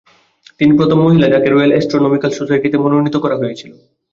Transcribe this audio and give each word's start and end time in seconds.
তিনি 0.59 0.71
প্রথম 0.79 0.97
মহিলা 1.01 1.27
যাকে 1.29 1.47
রয়েল 1.49 1.71
অ্যাস্ট্রোনমিক্যাল 1.73 2.31
সোসাইটিতে 2.33 2.77
মনোনীত 2.77 3.15
করা 3.23 3.35
হয়েছিল। 3.41 3.71